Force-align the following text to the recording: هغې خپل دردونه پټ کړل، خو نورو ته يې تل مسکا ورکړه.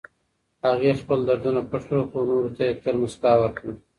هغې 0.67 0.91
خپل 1.01 1.19
دردونه 1.27 1.61
پټ 1.69 1.81
کړل، 1.87 2.03
خو 2.09 2.19
نورو 2.29 2.49
ته 2.55 2.61
يې 2.67 2.73
تل 2.83 2.95
مسکا 3.01 3.33
ورکړه. 3.39 3.71